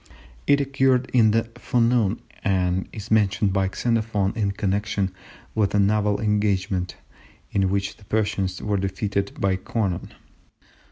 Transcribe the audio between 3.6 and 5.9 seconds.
Xenophon in connection with a